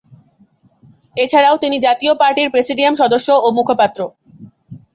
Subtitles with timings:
[1.15, 3.99] এছাড়াও তিনি জাতীয় পার্টির প্রেসিডিয়াম সদস্য ও মুখপাত্র।